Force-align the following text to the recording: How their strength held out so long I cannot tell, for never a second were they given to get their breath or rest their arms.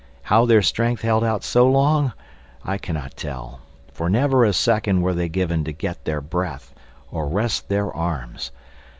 How 0.23 0.47
their 0.47 0.63
strength 0.63 1.03
held 1.03 1.23
out 1.23 1.43
so 1.43 1.69
long 1.69 2.13
I 2.65 2.79
cannot 2.79 3.15
tell, 3.15 3.59
for 3.93 4.09
never 4.09 4.43
a 4.43 4.51
second 4.51 5.03
were 5.03 5.13
they 5.13 5.29
given 5.29 5.63
to 5.65 5.71
get 5.71 6.05
their 6.05 6.21
breath 6.21 6.73
or 7.11 7.27
rest 7.27 7.69
their 7.69 7.91
arms. 7.93 8.49